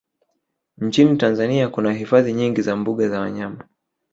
[0.77, 3.65] Nchini Tanzania kuna hifadhi nyingi za mbuga za wanyama